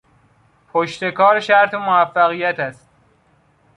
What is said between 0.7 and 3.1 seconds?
پشتکار شرط موفقیت است.